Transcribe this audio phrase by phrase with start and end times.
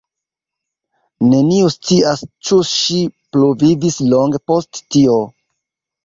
[1.33, 2.97] Neniu scias ĉu ŝi
[3.35, 5.19] pluvivis longe post tio.